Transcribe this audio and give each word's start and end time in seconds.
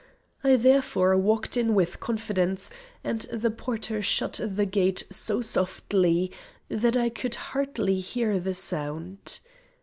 I 0.43 0.55
therefore 0.55 1.15
walked 1.15 1.55
in 1.55 1.75
with 1.75 1.99
confidence, 1.99 2.71
and 3.03 3.21
the 3.31 3.51
porter 3.51 4.01
shut 4.01 4.39
the 4.43 4.65
gate 4.65 5.03
so 5.11 5.41
softly 5.43 6.31
that 6.69 6.97
I 6.97 7.09
could 7.09 7.35
hardly 7.35 7.99
hear 7.99 8.39
the 8.39 8.55
sound. 8.55 9.37